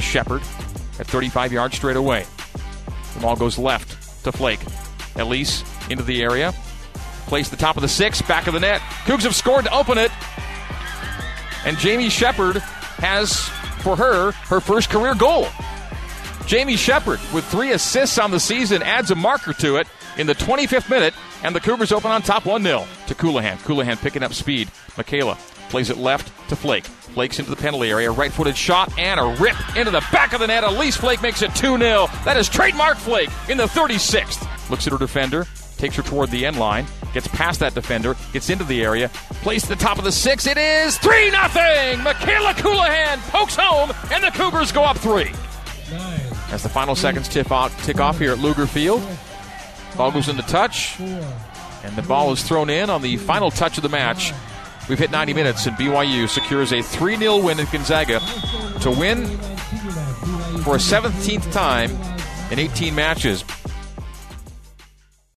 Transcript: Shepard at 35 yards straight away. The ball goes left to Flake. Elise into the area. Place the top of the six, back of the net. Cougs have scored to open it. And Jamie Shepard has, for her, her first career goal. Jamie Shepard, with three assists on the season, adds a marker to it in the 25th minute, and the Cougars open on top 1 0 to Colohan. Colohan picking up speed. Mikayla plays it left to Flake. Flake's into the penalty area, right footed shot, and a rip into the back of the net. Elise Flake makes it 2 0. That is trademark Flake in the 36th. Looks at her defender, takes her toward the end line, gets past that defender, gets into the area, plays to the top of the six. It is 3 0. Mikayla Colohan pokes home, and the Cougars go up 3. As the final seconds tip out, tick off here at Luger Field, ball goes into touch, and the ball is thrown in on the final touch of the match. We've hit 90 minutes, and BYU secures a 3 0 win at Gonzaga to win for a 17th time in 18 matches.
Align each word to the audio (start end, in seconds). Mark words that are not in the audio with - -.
Shepard 0.00 0.42
at 0.98 1.06
35 1.06 1.52
yards 1.52 1.76
straight 1.76 1.96
away. 1.96 2.26
The 3.14 3.20
ball 3.20 3.36
goes 3.36 3.58
left 3.58 4.24
to 4.24 4.32
Flake. 4.32 4.60
Elise 5.16 5.64
into 5.90 6.04
the 6.04 6.22
area. 6.22 6.52
Place 7.26 7.48
the 7.48 7.56
top 7.56 7.76
of 7.76 7.82
the 7.82 7.88
six, 7.88 8.22
back 8.22 8.46
of 8.46 8.54
the 8.54 8.60
net. 8.60 8.80
Cougs 9.04 9.22
have 9.22 9.34
scored 9.34 9.64
to 9.64 9.74
open 9.74 9.98
it. 9.98 10.10
And 11.64 11.76
Jamie 11.78 12.08
Shepard 12.08 12.56
has, 12.56 13.40
for 13.82 13.96
her, 13.96 14.32
her 14.32 14.60
first 14.60 14.90
career 14.90 15.14
goal. 15.14 15.48
Jamie 16.48 16.76
Shepard, 16.76 17.20
with 17.34 17.44
three 17.44 17.72
assists 17.72 18.16
on 18.16 18.30
the 18.30 18.40
season, 18.40 18.82
adds 18.82 19.10
a 19.10 19.14
marker 19.14 19.52
to 19.52 19.76
it 19.76 19.86
in 20.16 20.26
the 20.26 20.34
25th 20.34 20.88
minute, 20.88 21.12
and 21.42 21.54
the 21.54 21.60
Cougars 21.60 21.92
open 21.92 22.10
on 22.10 22.22
top 22.22 22.46
1 22.46 22.62
0 22.62 22.86
to 23.06 23.14
Colohan. 23.14 23.58
Colohan 23.58 24.00
picking 24.00 24.22
up 24.22 24.32
speed. 24.32 24.68
Mikayla 24.96 25.36
plays 25.68 25.90
it 25.90 25.98
left 25.98 26.32
to 26.48 26.56
Flake. 26.56 26.86
Flake's 26.86 27.38
into 27.38 27.50
the 27.50 27.56
penalty 27.56 27.90
area, 27.90 28.10
right 28.10 28.32
footed 28.32 28.56
shot, 28.56 28.90
and 28.98 29.20
a 29.20 29.26
rip 29.38 29.56
into 29.76 29.90
the 29.90 30.00
back 30.10 30.32
of 30.32 30.40
the 30.40 30.46
net. 30.46 30.64
Elise 30.64 30.96
Flake 30.96 31.20
makes 31.20 31.42
it 31.42 31.54
2 31.54 31.76
0. 31.76 32.06
That 32.24 32.38
is 32.38 32.48
trademark 32.48 32.96
Flake 32.96 33.28
in 33.50 33.58
the 33.58 33.66
36th. 33.66 34.70
Looks 34.70 34.86
at 34.86 34.94
her 34.94 34.98
defender, 34.98 35.46
takes 35.76 35.96
her 35.96 36.02
toward 36.02 36.30
the 36.30 36.46
end 36.46 36.58
line, 36.58 36.86
gets 37.12 37.28
past 37.28 37.60
that 37.60 37.74
defender, 37.74 38.16
gets 38.32 38.48
into 38.48 38.64
the 38.64 38.82
area, 38.82 39.10
plays 39.42 39.64
to 39.64 39.68
the 39.68 39.76
top 39.76 39.98
of 39.98 40.04
the 40.04 40.12
six. 40.12 40.46
It 40.46 40.56
is 40.56 40.96
3 40.96 41.28
0. 41.28 41.36
Mikayla 41.36 42.54
Colohan 42.54 43.18
pokes 43.32 43.54
home, 43.54 43.92
and 44.10 44.24
the 44.24 44.30
Cougars 44.30 44.72
go 44.72 44.82
up 44.82 44.96
3. 44.96 45.30
As 46.50 46.62
the 46.62 46.68
final 46.68 46.96
seconds 46.96 47.28
tip 47.28 47.52
out, 47.52 47.70
tick 47.78 48.00
off 48.00 48.18
here 48.18 48.32
at 48.32 48.38
Luger 48.38 48.66
Field, 48.66 49.02
ball 49.96 50.10
goes 50.10 50.28
into 50.28 50.42
touch, 50.42 50.98
and 50.98 51.94
the 51.94 52.02
ball 52.02 52.32
is 52.32 52.42
thrown 52.42 52.70
in 52.70 52.88
on 52.88 53.02
the 53.02 53.16
final 53.18 53.50
touch 53.50 53.76
of 53.76 53.82
the 53.82 53.88
match. 53.88 54.32
We've 54.88 54.98
hit 54.98 55.10
90 55.10 55.34
minutes, 55.34 55.66
and 55.66 55.76
BYU 55.76 56.28
secures 56.28 56.72
a 56.72 56.80
3 56.80 57.16
0 57.16 57.44
win 57.44 57.60
at 57.60 57.70
Gonzaga 57.70 58.20
to 58.80 58.90
win 58.90 59.26
for 60.62 60.76
a 60.76 60.78
17th 60.78 61.52
time 61.52 61.90
in 62.50 62.58
18 62.58 62.94
matches. 62.94 63.44